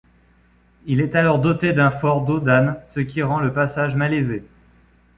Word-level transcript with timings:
Il 0.87 0.99
est 0.99 1.13
alors 1.15 1.37
doté 1.37 1.73
d’un 1.73 1.91
fort 1.91 2.25
dos 2.25 2.39
d’âne 2.39 2.81
ce 2.87 3.01
qui 3.01 3.21
rend 3.21 3.39
le 3.39 3.53
passage 3.53 3.95
malaisé. 3.95 4.43